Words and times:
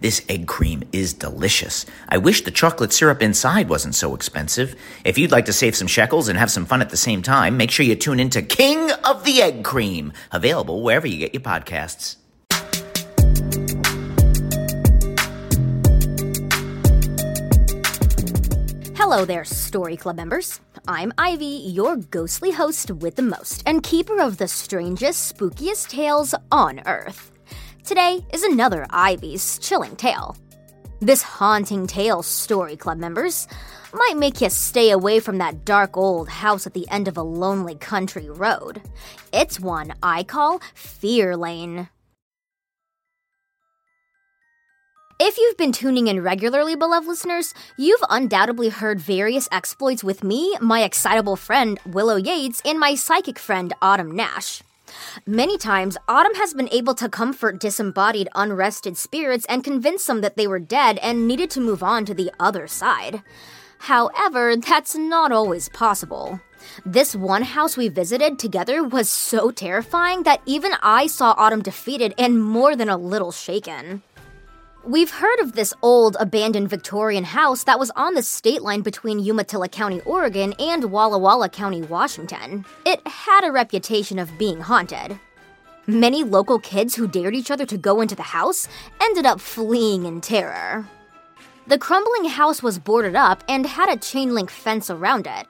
This 0.00 0.24
egg 0.28 0.46
cream 0.46 0.82
is 0.92 1.12
delicious. 1.12 1.86
I 2.08 2.18
wish 2.18 2.42
the 2.42 2.50
chocolate 2.50 2.92
syrup 2.92 3.22
inside 3.22 3.68
wasn't 3.68 3.94
so 3.94 4.14
expensive. 4.14 4.74
If 5.04 5.18
you'd 5.18 5.32
like 5.32 5.44
to 5.46 5.52
save 5.52 5.76
some 5.76 5.88
shekels 5.88 6.28
and 6.28 6.38
have 6.38 6.50
some 6.50 6.66
fun 6.66 6.80
at 6.80 6.90
the 6.90 6.96
same 6.96 7.22
time, 7.22 7.56
make 7.56 7.70
sure 7.70 7.86
you 7.86 7.96
tune 7.96 8.20
into 8.20 8.42
King 8.42 8.90
of 9.04 9.24
the 9.24 9.42
Egg 9.42 9.64
Cream, 9.64 10.12
available 10.32 10.82
wherever 10.82 11.06
you 11.06 11.18
get 11.18 11.34
your 11.34 11.42
podcasts. 11.42 12.16
Hello 18.96 19.24
there, 19.24 19.44
Story 19.44 19.96
Club 19.96 20.16
members. 20.16 20.60
I'm 20.86 21.12
Ivy, 21.18 21.44
your 21.44 21.96
ghostly 21.96 22.52
host 22.52 22.90
with 22.90 23.16
the 23.16 23.22
most, 23.22 23.62
and 23.66 23.82
keeper 23.82 24.20
of 24.20 24.38
the 24.38 24.46
strangest, 24.46 25.36
spookiest 25.36 25.88
tales 25.88 26.34
on 26.52 26.80
Earth. 26.86 27.29
Today 27.84 28.24
is 28.32 28.42
another 28.42 28.86
Ivy's 28.90 29.58
chilling 29.58 29.96
tale. 29.96 30.36
This 31.00 31.22
haunting 31.22 31.86
tale, 31.86 32.22
Story 32.22 32.76
Club 32.76 32.98
members, 32.98 33.48
might 33.92 34.16
make 34.16 34.40
you 34.40 34.50
stay 34.50 34.90
away 34.90 35.18
from 35.18 35.38
that 35.38 35.64
dark 35.64 35.96
old 35.96 36.28
house 36.28 36.66
at 36.66 36.74
the 36.74 36.88
end 36.90 37.08
of 37.08 37.16
a 37.16 37.22
lonely 37.22 37.74
country 37.74 38.28
road. 38.28 38.82
It's 39.32 39.58
one 39.58 39.94
I 40.02 40.22
call 40.22 40.60
Fear 40.74 41.36
Lane. 41.36 41.88
If 45.18 45.36
you've 45.38 45.56
been 45.56 45.72
tuning 45.72 46.06
in 46.06 46.22
regularly, 46.22 46.76
beloved 46.76 47.08
listeners, 47.08 47.54
you've 47.76 48.04
undoubtedly 48.08 48.68
heard 48.68 49.00
various 49.00 49.48
exploits 49.50 50.04
with 50.04 50.22
me, 50.22 50.56
my 50.60 50.82
excitable 50.82 51.36
friend 51.36 51.80
Willow 51.86 52.16
Yates, 52.16 52.62
and 52.64 52.78
my 52.78 52.94
psychic 52.94 53.38
friend 53.38 53.72
Autumn 53.82 54.12
Nash. 54.14 54.62
Many 55.26 55.58
times, 55.58 55.96
Autumn 56.08 56.34
has 56.34 56.54
been 56.54 56.68
able 56.70 56.94
to 56.94 57.08
comfort 57.08 57.60
disembodied, 57.60 58.28
unrested 58.34 58.96
spirits 58.96 59.46
and 59.48 59.64
convince 59.64 60.06
them 60.06 60.20
that 60.20 60.36
they 60.36 60.46
were 60.46 60.58
dead 60.58 60.98
and 60.98 61.26
needed 61.26 61.50
to 61.50 61.60
move 61.60 61.82
on 61.82 62.04
to 62.04 62.14
the 62.14 62.30
other 62.38 62.66
side. 62.66 63.22
However, 63.84 64.56
that's 64.56 64.94
not 64.94 65.32
always 65.32 65.70
possible. 65.70 66.40
This 66.84 67.16
one 67.16 67.42
house 67.42 67.76
we 67.76 67.88
visited 67.88 68.38
together 68.38 68.84
was 68.84 69.08
so 69.08 69.50
terrifying 69.50 70.24
that 70.24 70.42
even 70.44 70.72
I 70.82 71.06
saw 71.06 71.34
Autumn 71.38 71.62
defeated 71.62 72.14
and 72.18 72.44
more 72.44 72.76
than 72.76 72.90
a 72.90 72.98
little 72.98 73.32
shaken. 73.32 74.02
We've 74.84 75.10
heard 75.10 75.40
of 75.40 75.52
this 75.52 75.74
old, 75.82 76.16
abandoned 76.18 76.70
Victorian 76.70 77.24
house 77.24 77.64
that 77.64 77.78
was 77.78 77.90
on 77.96 78.14
the 78.14 78.22
state 78.22 78.62
line 78.62 78.80
between 78.80 79.18
Umatilla 79.18 79.68
County, 79.68 80.00
Oregon, 80.06 80.54
and 80.58 80.84
Walla 80.84 81.18
Walla 81.18 81.50
County, 81.50 81.82
Washington. 81.82 82.64
It 82.86 83.06
had 83.06 83.44
a 83.44 83.52
reputation 83.52 84.18
of 84.18 84.38
being 84.38 84.60
haunted. 84.60 85.20
Many 85.86 86.24
local 86.24 86.58
kids 86.58 86.94
who 86.94 87.06
dared 87.06 87.34
each 87.34 87.50
other 87.50 87.66
to 87.66 87.76
go 87.76 88.00
into 88.00 88.14
the 88.14 88.22
house 88.22 88.68
ended 89.02 89.26
up 89.26 89.38
fleeing 89.38 90.06
in 90.06 90.22
terror. 90.22 90.88
The 91.66 91.78
crumbling 91.78 92.24
house 92.30 92.62
was 92.62 92.78
boarded 92.78 93.14
up 93.14 93.44
and 93.46 93.66
had 93.66 93.90
a 93.90 94.00
chain 94.00 94.34
link 94.34 94.50
fence 94.50 94.88
around 94.88 95.26
it. 95.26 95.46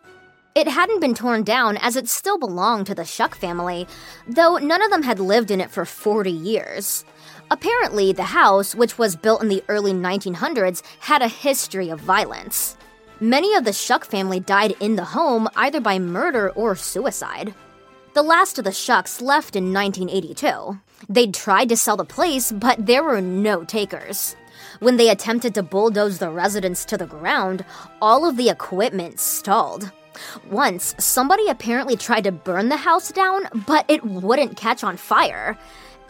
It 0.57 0.67
hadn't 0.67 1.01
been 1.01 1.15
torn 1.15 1.45
down 1.45 1.77
as 1.77 1.95
it 1.95 2.09
still 2.09 2.37
belonged 2.37 2.87
to 2.87 2.95
the 2.97 3.05
Shuck 3.05 3.37
family, 3.37 3.87
though 4.27 4.57
none 4.57 4.83
of 4.83 4.91
them 4.91 5.05
had 5.05 5.21
lived 5.21 5.53
in 5.53 5.61
it 5.61 5.71
for 5.71 5.85
40 5.85 6.33
years. 6.33 7.05
Apparently, 7.51 8.13
the 8.13 8.23
house, 8.23 8.75
which 8.75 8.97
was 8.97 9.17
built 9.17 9.43
in 9.43 9.49
the 9.49 9.65
early 9.69 9.93
1900s, 9.93 10.83
had 11.01 11.21
a 11.21 11.29
history 11.29 11.89
of 11.89 12.01
violence. 12.01 12.77
Many 13.19 13.55
of 13.55 13.65
the 13.65 13.73
Shuck 13.73 14.05
family 14.05 14.39
died 14.39 14.75
in 14.81 14.97
the 14.97 15.05
home 15.05 15.49
either 15.57 15.81
by 15.81 15.99
murder 15.99 16.51
or 16.51 16.77
suicide. 16.77 17.53
The 18.15 18.23
last 18.23 18.59
of 18.59 18.65
the 18.65 18.73
Shucks 18.73 19.21
left 19.21 19.57
in 19.57 19.73
1982. 19.73 20.79
They'd 21.09 21.35
tried 21.35 21.69
to 21.71 21.77
sell 21.77 21.97
the 21.97 22.05
place, 22.05 22.53
but 22.53 22.87
there 22.87 23.03
were 23.03 23.21
no 23.21 23.65
takers. 23.65 24.37
When 24.79 24.97
they 24.97 25.11
attempted 25.11 25.55
to 25.55 25.63
bulldoze 25.63 26.19
the 26.19 26.31
residence 26.31 26.85
to 26.87 26.97
the 26.97 27.07
ground, 27.07 27.65
all 28.01 28.29
of 28.29 28.37
the 28.37 28.49
equipment 28.49 29.19
stalled. 29.19 29.91
Once, 30.51 30.95
somebody 30.99 31.49
apparently 31.49 31.97
tried 31.97 32.25
to 32.25 32.33
burn 32.33 32.69
the 32.69 32.77
house 32.77 33.11
down, 33.11 33.49
but 33.67 33.85
it 33.89 34.05
wouldn't 34.05 34.57
catch 34.57 34.85
on 34.85 34.97
fire. 34.97 35.59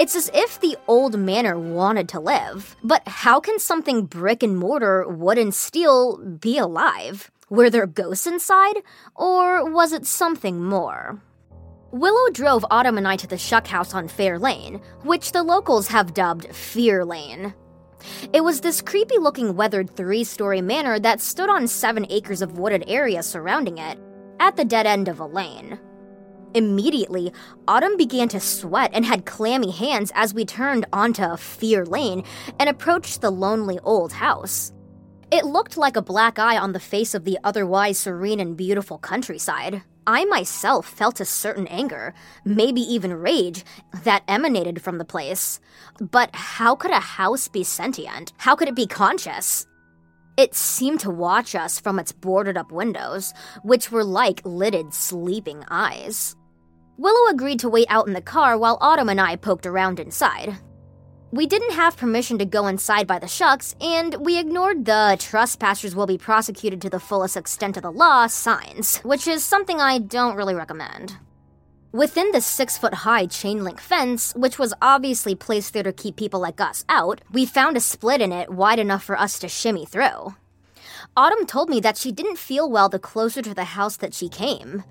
It's 0.01 0.17
as 0.17 0.31
if 0.33 0.59
the 0.59 0.79
old 0.89 1.19
manor 1.19 1.59
wanted 1.59 2.09
to 2.09 2.21
live. 2.21 2.75
But 2.83 3.07
how 3.07 3.39
can 3.39 3.59
something 3.59 4.07
brick 4.07 4.43
and 4.43 4.57
mortar, 4.57 5.07
wood 5.07 5.37
and 5.37 5.55
steel 5.55 6.17
be 6.17 6.57
alive? 6.57 7.31
Were 7.51 7.69
there 7.69 7.87
ghosts 7.87 8.27
inside? 8.27 8.77
Or 9.15 9.71
was 9.71 9.93
it 9.93 10.07
something 10.07 10.65
more? 10.65 11.21
Willow 11.91 12.31
drove 12.31 12.65
Autumn 12.71 12.97
and 12.97 13.07
I 13.07 13.17
to 13.17 13.27
the 13.27 13.37
Shuck 13.37 13.67
House 13.67 13.93
on 13.93 14.09
Fair 14.09 14.39
Lane, 14.39 14.81
which 15.03 15.33
the 15.33 15.43
locals 15.43 15.89
have 15.89 16.15
dubbed 16.15 16.47
Fear 16.57 17.05
Lane. 17.05 17.53
It 18.33 18.43
was 18.43 18.63
this 18.63 18.81
creepy 18.81 19.19
looking 19.19 19.55
weathered 19.55 19.95
three 19.95 20.25
story 20.25 20.63
manor 20.63 20.99
that 20.99 21.21
stood 21.21 21.51
on 21.51 21.69
seven 21.69 22.07
acres 22.09 22.41
of 22.41 22.59
wooded 22.59 22.85
area 22.87 23.23
surrounding 23.23 23.77
it, 23.77 23.99
at 24.39 24.57
the 24.57 24.65
dead 24.65 24.87
end 24.87 25.09
of 25.09 25.21
a 25.21 25.27
lane. 25.27 25.79
Immediately, 26.55 27.33
Autumn 27.69 27.97
began 27.97 28.29
to 28.29 28.41
sweat 28.41 28.91
and 28.93 29.05
had 29.05 29.25
clammy 29.25 29.71
hands 29.71 30.11
as 30.15 30.35
we 30.35 30.45
turned 30.45 30.85
onto 30.93 31.37
Fear 31.37 31.87
Lane 31.87 32.25
and 32.59 32.69
approached 32.69 33.21
the 33.21 33.31
lonely 33.31 33.79
old 33.85 34.13
house. 34.13 34.73
It 35.31 35.45
looked 35.45 35.77
like 35.77 35.97
a 35.97 36.03
black 36.03 36.41
eye 36.41 36.59
on 36.59 36.73
the 36.73 36.81
face 36.81 37.15
of 37.15 37.25
the 37.25 37.39
otherwise 37.45 37.99
serene 37.99 38.41
and 38.41 38.57
beautiful 38.57 38.99
countryside. 38.99 39.83
I 40.09 40.25
myself 40.25 40.89
felt 40.89 41.21
a 41.21 41.25
certain 41.25 41.69
anger, 41.69 42.15
maybe 42.45 42.81
even 42.81 43.13
rage, 43.13 43.65
that 44.03 44.25
emanated 44.27 44.83
from 44.83 44.99
the 44.99 45.05
place. 45.05 45.61
But 46.01 46.31
how 46.35 46.75
could 46.75 46.91
a 46.91 46.99
house 46.99 47.47
be 47.47 47.63
sentient? 47.63 48.33
How 48.39 48.57
could 48.57 48.67
it 48.67 48.75
be 48.75 48.89
conscious? 48.89 49.67
It 50.37 50.55
seemed 50.55 51.01
to 51.01 51.11
watch 51.11 51.55
us 51.55 51.79
from 51.79 52.01
its 52.01 52.13
boarded 52.13 52.57
up 52.57 52.73
windows, 52.73 53.35
which 53.63 53.93
were 53.93 54.05
like 54.05 54.41
lidded, 54.45 54.95
sleeping 54.95 55.65
eyes. 55.71 56.35
Willow 57.01 57.31
agreed 57.31 57.61
to 57.61 57.69
wait 57.71 57.87
out 57.89 58.07
in 58.09 58.13
the 58.13 58.21
car 58.21 58.59
while 58.59 58.77
Autumn 58.83 59.09
and 59.09 59.19
I 59.19 59.35
poked 59.35 59.65
around 59.65 59.99
inside. 59.99 60.59
We 61.31 61.47
didn't 61.47 61.73
have 61.73 61.97
permission 61.97 62.37
to 62.37 62.45
go 62.45 62.67
inside 62.67 63.07
by 63.07 63.19
the 63.19 63.27
shucks, 63.27 63.75
and 63.81 64.17
we 64.17 64.39
ignored 64.39 64.85
the 64.85 65.17
trespassers 65.19 65.97
will 65.97 66.07
be 66.07 66.19
prosecuted 66.19 66.83
to 66.83 66.91
the 66.91 67.01
fullest 67.01 67.39
extent 67.39 67.79
of 67.79 67.85
the 67.85 67.91
law 67.91 68.27
signs, 68.27 68.99
which 68.99 69.27
is 69.27 69.43
something 69.43 69.81
I 69.81 69.97
don't 69.97 70.37
really 70.37 70.55
recommend. 70.55 71.17
Within 71.91 72.33
the 72.33 72.43
six 72.43 72.77
foot 72.77 72.93
high 72.93 73.25
chain 73.25 73.65
link 73.65 73.81
fence, 73.81 74.35
which 74.37 74.59
was 74.59 74.75
obviously 74.83 75.35
placed 75.35 75.73
there 75.73 75.83
to 75.83 75.95
keep 75.95 76.17
people 76.17 76.41
like 76.41 76.61
us 76.61 76.85
out, 76.91 77.23
we 77.33 77.47
found 77.47 77.79
a 77.79 77.81
split 77.81 78.21
in 78.21 78.31
it 78.31 78.51
wide 78.51 78.79
enough 78.79 79.05
for 79.05 79.19
us 79.19 79.39
to 79.39 79.49
shimmy 79.49 79.87
through. 79.87 80.35
Autumn 81.17 81.47
told 81.47 81.69
me 81.69 81.81
that 81.81 81.97
she 81.97 82.13
didn't 82.13 82.39
feel 82.39 82.71
well 82.71 82.89
the 82.89 82.99
closer 82.99 83.43
to 83.43 83.55
the 83.55 83.65
house 83.65 83.97
that 83.97 84.15
she 84.15 84.29
came. 84.29 84.85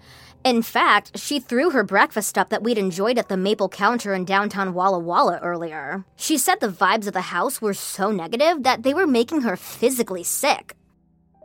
In 0.43 0.61
fact, 0.61 1.19
she 1.19 1.39
threw 1.39 1.71
her 1.71 1.83
breakfast 1.83 2.37
up 2.37 2.49
that 2.49 2.63
we'd 2.63 2.77
enjoyed 2.77 3.17
at 3.17 3.27
the 3.27 3.35
Maple 3.35 3.67
Counter 3.67 4.13
in 4.13 4.23
downtown 4.23 4.73
Walla 4.73 4.99
Walla 4.99 5.37
earlier. 5.39 6.05
She 6.15 6.37
said 6.37 6.59
the 6.59 6.69
vibes 6.69 7.07
of 7.07 7.13
the 7.13 7.21
house 7.21 7.61
were 7.61 7.73
so 7.73 8.11
negative 8.11 8.63
that 8.63 8.83
they 8.83 8.93
were 8.93 9.07
making 9.07 9.41
her 9.41 9.57
physically 9.57 10.23
sick. 10.23 10.75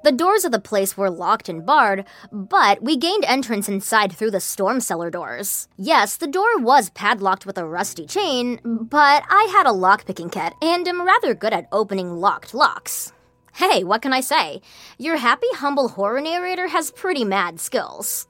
The 0.05 0.13
doors 0.13 0.45
of 0.45 0.53
the 0.53 0.61
place 0.61 0.99
were 0.99 1.09
locked 1.09 1.49
and 1.49 1.65
barred, 1.65 2.05
but 2.31 2.83
we 2.83 2.95
gained 2.95 3.25
entrance 3.25 3.71
inside 3.71 4.13
through 4.13 4.33
the 4.33 4.39
storm 4.39 4.81
cellar 4.81 5.11
doors. 5.11 5.67
Yes, 5.79 6.19
the 6.19 6.27
door 6.27 6.59
was 6.59 6.91
padlocked 6.91 7.47
with 7.47 7.57
a 7.57 7.65
rusty 7.65 8.07
chain, 8.07 8.61
but 8.65 9.25
I 9.31 9.49
had 9.51 9.67
a 9.67 9.71
lockpicking 9.71 10.31
kit 10.31 10.53
and 10.61 10.87
am 10.87 11.07
rather 11.07 11.35
good 11.35 11.55
at 11.55 11.69
opening 11.73 12.17
locked 12.17 12.53
locks. 12.53 13.15
Hey, 13.57 13.85
what 13.85 14.03
can 14.03 14.13
I 14.13 14.21
say? 14.21 14.63
Your 14.99 15.17
happy, 15.17 15.47
humble 15.53 15.91
horror 15.91 16.21
narrator 16.21 16.67
has 16.67 16.91
pretty 16.91 17.25
mad 17.25 17.61
skills. 17.61 18.27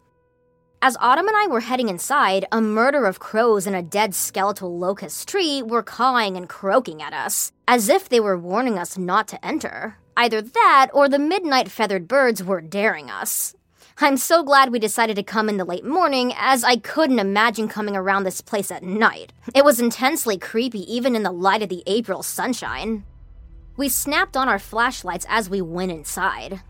As 0.83 0.99
Autumn 1.01 1.29
and 1.29 1.37
I 1.37 1.47
were 1.47 1.61
heading 1.61 1.89
inside, 1.89 2.45
a 2.53 2.61
murder 2.61 3.07
of 3.07 3.21
crows 3.21 3.67
in 3.67 3.75
a 3.75 3.83
dead 3.83 4.15
skeletal 4.15 4.79
locust 4.79 5.27
tree 5.27 5.63
were 5.63 5.83
cawing 5.83 6.37
and 6.37 6.47
croaking 6.47 7.01
at 7.01 7.15
us, 7.15 7.53
as 7.67 7.89
if 7.89 8.07
they 8.07 8.21
were 8.21 8.37
warning 8.39 8.79
us 8.79 8.99
not 8.99 9.27
to 9.29 9.43
enter. 9.43 9.97
Either 10.15 10.43
that, 10.43 10.91
or 10.93 11.09
the 11.09 11.19
midnight 11.19 11.71
feathered 11.71 12.07
birds 12.07 12.45
were 12.45 12.61
daring 12.61 13.09
us. 13.09 13.55
I'm 13.97 14.19
so 14.19 14.43
glad 14.43 14.73
we 14.73 14.79
decided 14.79 15.17
to 15.17 15.23
come 15.23 15.49
in 15.49 15.57
the 15.57 15.65
late 15.65 15.87
morning, 15.87 16.35
as 16.37 16.65
I 16.65 16.77
couldn't 16.77 17.19
imagine 17.19 17.69
coming 17.69 17.97
around 17.97 18.25
this 18.25 18.43
place 18.43 18.71
at 18.71 18.83
night. 18.83 19.33
It 19.55 19.65
was 19.65 19.81
intensely 19.81 20.37
creepy 20.37 20.81
even 20.95 21.17
in 21.17 21.23
the 21.23 21.33
light 21.33 21.63
of 21.63 21.71
the 21.71 21.83
April 21.87 22.23
sunshine. 22.23 23.05
We 23.77 23.89
snapped 23.89 24.37
on 24.37 24.49
our 24.49 24.59
flashlights 24.59 25.27
as 25.29 25.51
we 25.51 25.61
went 25.61 25.93
inside. 25.93 26.61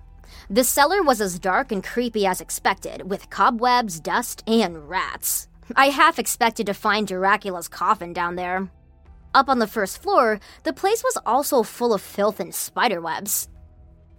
The 0.49 0.65
cellar 0.65 1.03
was 1.03 1.21
as 1.21 1.39
dark 1.39 1.73
and 1.73 1.83
creepy 1.83 2.27
as 2.27 2.41
expected, 2.41 3.09
with 3.09 3.31
cobwebs, 3.31 4.01
dust, 4.01 4.43
and 4.47 4.89
rats. 4.89 5.49
I 5.77 5.87
half 5.87 6.19
expected 6.19 6.67
to 6.67 6.75
find 6.75 7.07
Dracula's 7.07 7.69
coffin 7.69 8.13
down 8.13 8.37
there. 8.37 8.69
Up 9.35 9.49
on 9.49 9.59
the 9.59 9.67
first 9.67 10.03
floor, 10.03 10.41
the 10.63 10.73
place 10.73 11.03
was 11.03 11.19
also 11.27 11.63
full 11.63 11.93
of 11.93 12.03
filth 12.03 12.41
and 12.41 12.55
spiderwebs. 12.55 13.49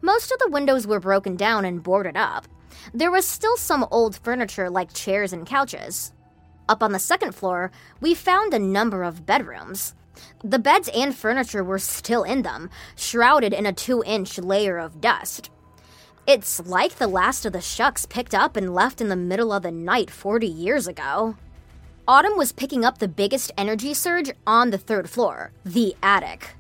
Most 0.02 0.32
of 0.32 0.40
the 0.40 0.50
windows 0.50 0.86
were 0.86 1.00
broken 1.00 1.36
down 1.36 1.66
and 1.66 1.82
boarded 1.82 2.18
up, 2.18 2.48
there 2.94 3.12
was 3.12 3.26
still 3.26 3.58
some 3.58 3.86
old 3.92 4.18
furniture 4.18 4.70
like 4.70 4.94
chairs 4.94 5.34
and 5.34 5.46
couches. 5.46 6.14
Up 6.68 6.82
on 6.82 6.92
the 6.92 7.00
second 7.00 7.34
floor, 7.34 7.72
we 8.02 8.14
found 8.14 8.54
a 8.54 8.60
number 8.60 9.04
of 9.04 9.26
bedrooms. 9.26 9.94
The 10.44 10.60
beds 10.60 10.90
and 10.96 11.16
furniture 11.16 11.64
were 11.64 11.80
still 11.80 12.24
in 12.24 12.42
them, 12.44 12.70
shrouded 12.96 13.54
in 13.54 13.66
a 13.66 13.74
two 13.74 14.04
inch 14.06 14.38
layer 14.38 14.78
of 14.78 15.02
dust. 15.02 15.50
It's 16.28 16.66
like 16.66 16.96
the 16.96 17.08
last 17.08 17.46
of 17.46 17.54
the 17.54 17.62
shucks 17.62 18.06
picked 18.06 18.34
up 18.34 18.56
and 18.56 18.74
left 18.74 19.00
in 19.00 19.10
the 19.10 19.16
middle 19.16 19.54
of 19.54 19.64
the 19.64 19.72
night 19.72 20.10
40 20.10 20.48
years 20.48 20.88
ago. 20.88 21.36
Autumn 22.08 22.38
was 22.38 22.52
picking 22.52 22.86
up 22.86 22.98
the 22.98 23.08
biggest 23.08 23.52
energy 23.58 23.94
surge 23.94 24.32
on 24.46 24.70
the 24.70 24.78
third 24.78 25.10
floor, 25.10 25.52
the 25.64 25.96
attic. 26.02 26.56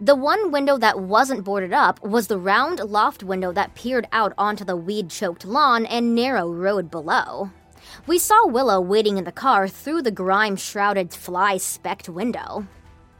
The 0.00 0.14
one 0.14 0.50
window 0.50 0.76
that 0.76 1.00
wasn't 1.00 1.44
boarded 1.44 1.72
up 1.72 2.02
was 2.02 2.26
the 2.26 2.38
round 2.38 2.80
loft 2.80 3.22
window 3.22 3.52
that 3.52 3.74
peered 3.74 4.06
out 4.12 4.34
onto 4.36 4.64
the 4.64 4.76
weed 4.76 5.08
choked 5.08 5.46
lawn 5.46 5.86
and 5.86 6.14
narrow 6.14 6.52
road 6.52 6.90
below. 6.90 7.50
We 8.06 8.18
saw 8.18 8.46
Willow 8.46 8.80
waiting 8.80 9.16
in 9.16 9.24
the 9.24 9.32
car 9.32 9.68
through 9.68 10.02
the 10.02 10.10
grime 10.10 10.56
shrouded 10.56 11.14
fly 11.14 11.56
specked 11.56 12.10
window. 12.10 12.66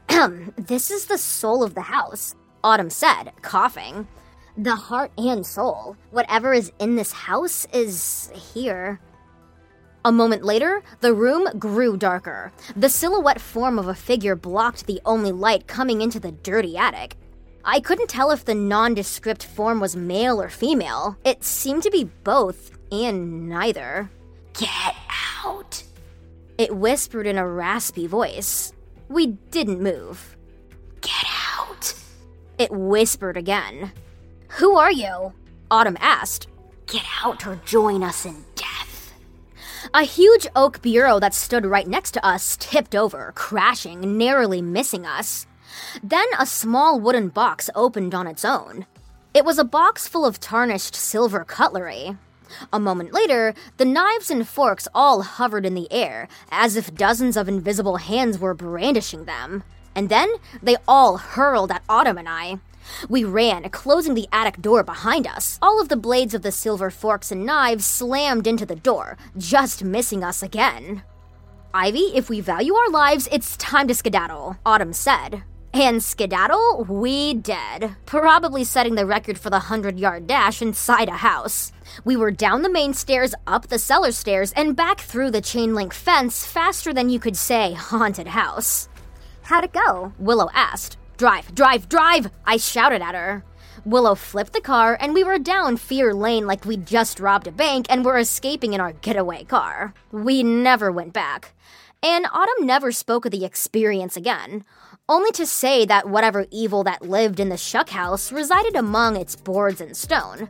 this 0.57 0.91
is 0.91 1.05
the 1.05 1.17
soul 1.17 1.63
of 1.63 1.75
the 1.75 1.81
house, 1.81 2.35
Autumn 2.63 2.89
said, 2.89 3.31
coughing. 3.41 4.07
The 4.57 4.75
heart 4.75 5.11
and 5.17 5.45
soul. 5.45 5.95
Whatever 6.11 6.53
is 6.53 6.71
in 6.79 6.95
this 6.95 7.11
house 7.11 7.67
is 7.71 8.31
here. 8.53 8.99
A 10.03 10.11
moment 10.11 10.43
later, 10.43 10.81
the 11.01 11.13
room 11.13 11.47
grew 11.59 11.97
darker. 11.97 12.51
The 12.75 12.89
silhouette 12.89 13.41
form 13.41 13.77
of 13.77 13.87
a 13.87 13.93
figure 13.93 14.35
blocked 14.35 14.87
the 14.87 15.01
only 15.05 15.31
light 15.31 15.67
coming 15.67 16.01
into 16.01 16.19
the 16.19 16.31
dirty 16.31 16.77
attic. 16.77 17.15
I 17.63 17.81
couldn't 17.81 18.07
tell 18.07 18.31
if 18.31 18.45
the 18.45 18.55
nondescript 18.55 19.43
form 19.45 19.79
was 19.79 19.95
male 19.95 20.41
or 20.41 20.49
female. 20.49 21.17
It 21.25 21.43
seemed 21.43 21.83
to 21.83 21.91
be 21.91 22.05
both, 22.23 22.71
and 22.91 23.49
neither. 23.49 24.09
Get 24.53 24.95
out! 25.43 25.83
It 26.57 26.75
whispered 26.75 27.27
in 27.27 27.37
a 27.37 27.47
raspy 27.47 28.07
voice. 28.07 28.71
We 29.09 29.27
didn't 29.51 29.81
move. 29.81 30.35
Get 31.01 31.25
out! 31.57 31.93
It 32.57 32.71
whispered 32.71 33.37
again. 33.37 33.91
Who 34.49 34.75
are 34.75 34.91
you? 34.91 35.33
Autumn 35.69 35.97
asked. 35.99 36.47
Get 36.87 37.03
out 37.23 37.45
or 37.45 37.59
join 37.65 38.03
us 38.03 38.25
in 38.25 38.43
death. 38.55 39.13
A 39.93 40.03
huge 40.03 40.47
oak 40.55 40.81
bureau 40.81 41.19
that 41.19 41.33
stood 41.33 41.65
right 41.65 41.87
next 41.87 42.11
to 42.11 42.25
us 42.25 42.57
tipped 42.59 42.95
over, 42.95 43.31
crashing, 43.35 44.17
narrowly 44.17 44.61
missing 44.61 45.05
us. 45.05 45.45
Then 46.03 46.27
a 46.37 46.45
small 46.45 46.99
wooden 46.99 47.29
box 47.29 47.69
opened 47.75 48.13
on 48.13 48.27
its 48.27 48.43
own. 48.43 48.85
It 49.33 49.45
was 49.45 49.59
a 49.59 49.63
box 49.63 50.07
full 50.07 50.25
of 50.25 50.39
tarnished 50.39 50.95
silver 50.95 51.43
cutlery. 51.45 52.17
A 52.71 52.79
moment 52.79 53.13
later, 53.13 53.53
the 53.77 53.85
knives 53.85 54.29
and 54.29 54.47
forks 54.47 54.87
all 54.93 55.21
hovered 55.21 55.65
in 55.65 55.73
the 55.73 55.91
air, 55.91 56.27
as 56.51 56.75
if 56.75 56.95
dozens 56.95 57.37
of 57.37 57.47
invisible 57.47 57.97
hands 57.97 58.39
were 58.39 58.53
brandishing 58.53 59.25
them. 59.25 59.63
And 59.95 60.09
then 60.09 60.29
they 60.61 60.77
all 60.87 61.17
hurled 61.17 61.71
at 61.71 61.83
Autumn 61.89 62.17
and 62.17 62.29
I. 62.29 62.59
We 63.09 63.23
ran, 63.23 63.69
closing 63.69 64.13
the 64.13 64.27
attic 64.31 64.61
door 64.61 64.83
behind 64.83 65.27
us. 65.27 65.59
All 65.61 65.81
of 65.81 65.89
the 65.89 65.97
blades 65.97 66.33
of 66.33 66.41
the 66.41 66.51
silver 66.51 66.89
forks 66.89 67.31
and 67.31 67.45
knives 67.45 67.85
slammed 67.85 68.47
into 68.47 68.65
the 68.65 68.75
door, 68.75 69.17
just 69.37 69.83
missing 69.83 70.23
us 70.23 70.41
again. 70.41 71.03
Ivy, 71.73 72.11
if 72.15 72.29
we 72.29 72.39
value 72.39 72.73
our 72.75 72.89
lives, 72.89 73.27
it's 73.31 73.57
time 73.57 73.87
to 73.87 73.93
skedaddle, 73.93 74.57
Autumn 74.65 74.93
said. 74.93 75.43
And 75.79 76.03
skedaddle, 76.03 76.87
we 76.89 77.35
did. 77.35 77.95
Probably 78.07 78.63
setting 78.63 78.95
the 78.95 79.05
record 79.05 79.37
for 79.37 79.51
the 79.51 79.57
100 79.57 79.99
yard 79.99 80.25
dash 80.25 80.59
inside 80.59 81.07
a 81.07 81.17
house. 81.17 81.71
We 82.03 82.15
were 82.15 82.31
down 82.31 82.63
the 82.63 82.69
main 82.69 82.95
stairs, 82.95 83.35
up 83.45 83.67
the 83.67 83.77
cellar 83.77 84.11
stairs, 84.11 84.51
and 84.53 84.75
back 84.75 85.01
through 85.01 85.29
the 85.29 85.39
chain 85.39 85.75
link 85.75 85.93
fence 85.93 86.47
faster 86.47 86.95
than 86.95 87.11
you 87.11 87.19
could 87.19 87.37
say 87.37 87.73
haunted 87.73 88.29
house. 88.29 88.89
How'd 89.43 89.65
it 89.65 89.71
go? 89.71 90.13
Willow 90.17 90.49
asked. 90.51 90.97
Drive, 91.15 91.53
drive, 91.53 91.87
drive! 91.87 92.31
I 92.43 92.57
shouted 92.57 93.03
at 93.03 93.13
her. 93.13 93.43
Willow 93.85 94.15
flipped 94.15 94.53
the 94.53 94.61
car, 94.61 94.97
and 94.99 95.13
we 95.13 95.23
were 95.23 95.37
down 95.37 95.77
Fear 95.77 96.15
Lane 96.15 96.47
like 96.47 96.65
we'd 96.65 96.87
just 96.87 97.19
robbed 97.19 97.45
a 97.45 97.51
bank 97.51 97.85
and 97.87 98.03
were 98.03 98.17
escaping 98.17 98.73
in 98.73 98.81
our 98.81 98.93
getaway 98.93 99.43
car. 99.43 99.93
We 100.11 100.41
never 100.41 100.91
went 100.91 101.13
back. 101.13 101.53
And 102.03 102.25
Autumn 102.31 102.65
never 102.65 102.91
spoke 102.91 103.25
of 103.25 103.31
the 103.31 103.45
experience 103.45 104.15
again, 104.15 104.63
only 105.09 105.31
to 105.31 105.45
say 105.45 105.85
that 105.85 106.09
whatever 106.09 106.45
evil 106.51 106.83
that 106.83 107.01
lived 107.01 107.39
in 107.39 107.49
the 107.49 107.57
Shuck 107.57 107.89
House 107.89 108.31
resided 108.31 108.75
among 108.75 109.15
its 109.15 109.35
boards 109.35 109.81
and 109.81 109.95
stone, 109.95 110.49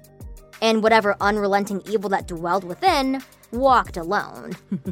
and 0.62 0.84
whatever 0.84 1.16
unrelenting 1.22 1.82
evil 1.90 2.10
that 2.10 2.28
dwelled 2.28 2.64
within 2.64 3.22
walked 3.52 3.98
alone. 3.98 4.54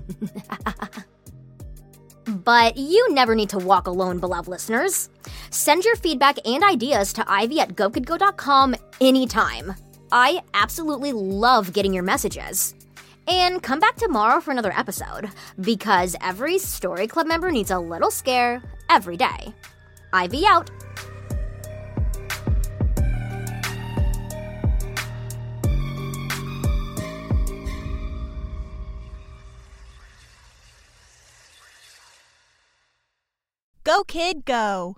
But 2.25 2.78
you 2.78 3.13
never 3.13 3.36
need 3.36 3.50
to 3.50 3.60
walk 3.60 3.88
alone, 3.88 4.19
beloved 4.19 4.48
listeners. 4.48 5.10
Send 5.51 5.86
your 5.86 5.96
feedback 5.96 6.38
and 6.46 6.63
ideas 6.63 7.13
to 7.13 7.31
ivy 7.31 7.60
at 7.60 7.75
gokidgo.com 7.75 8.75
anytime. 9.00 9.75
I 10.12 10.42
absolutely 10.54 11.13
love 11.13 11.74
getting 11.74 11.94
your 11.94 12.04
messages. 12.04 12.74
And 13.27 13.62
come 13.62 13.80
back 13.80 13.95
tomorrow 13.95 14.39
for 14.39 14.51
another 14.51 14.72
episode, 14.72 15.30
because 15.60 16.16
every 16.22 16.57
Story 16.60 17.07
Club 17.07 17.27
member 17.27 17.51
needs 17.51 17.72
a 17.72 17.80
little 17.80 18.12
scare 18.12 18.62
every 18.89 19.18
day. 19.18 19.54
Ivy 20.13 20.45
out. 20.45 20.69
Go, 33.83 34.04
kid, 34.04 34.45
go. 34.45 34.98